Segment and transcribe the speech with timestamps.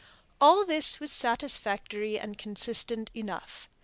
[0.41, 3.69] All this was satisfactory and consistent enough.